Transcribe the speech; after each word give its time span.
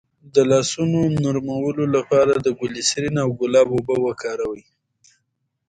د 0.33 0.35
لاسونو 0.51 0.99
نرمولو 1.23 1.85
لپاره 1.95 2.33
د 2.35 2.47
ګلسرین 2.59 3.15
او 3.23 3.29
ګلاب 3.39 3.67
اوبه 3.75 3.95
وکاروئ 4.05 4.63